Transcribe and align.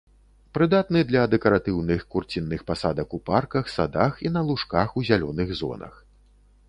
Прыдатны 0.57 1.01
для 1.09 1.25
дэкаратыўных, 1.33 2.05
курцінных 2.15 2.63
пасадак 2.71 3.07
у 3.17 3.21
парках, 3.29 3.65
садах 3.75 4.13
і 4.29 4.33
на 4.39 4.47
лужках 4.49 4.99
у 5.03 5.05
зялёных 5.11 5.57
зонах. 5.61 5.93